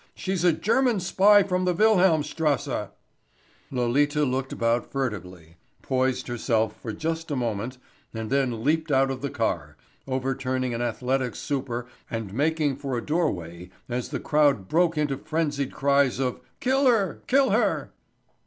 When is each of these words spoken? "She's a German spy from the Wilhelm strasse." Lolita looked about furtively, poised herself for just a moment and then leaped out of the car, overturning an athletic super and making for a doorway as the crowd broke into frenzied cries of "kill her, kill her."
"She's 0.15 0.43
a 0.43 0.51
German 0.51 0.99
spy 0.99 1.43
from 1.43 1.65
the 1.65 1.75
Wilhelm 1.75 2.23
strasse." 2.23 2.87
Lolita 3.69 4.25
looked 4.25 4.51
about 4.51 4.91
furtively, 4.91 5.57
poised 5.83 6.27
herself 6.27 6.75
for 6.81 6.91
just 6.91 7.29
a 7.29 7.35
moment 7.35 7.77
and 8.11 8.31
then 8.31 8.63
leaped 8.63 8.91
out 8.91 9.11
of 9.11 9.21
the 9.21 9.29
car, 9.29 9.77
overturning 10.07 10.73
an 10.73 10.81
athletic 10.81 11.35
super 11.35 11.85
and 12.09 12.33
making 12.33 12.77
for 12.77 12.97
a 12.97 13.05
doorway 13.05 13.69
as 13.87 14.09
the 14.09 14.19
crowd 14.19 14.67
broke 14.67 14.97
into 14.97 15.19
frenzied 15.19 15.71
cries 15.71 16.17
of 16.17 16.39
"kill 16.59 16.87
her, 16.87 17.21
kill 17.27 17.51
her." 17.51 17.91